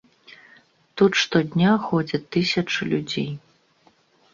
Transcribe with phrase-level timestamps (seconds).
[1.01, 3.31] Тут штодня ходзяць тысячы людзей.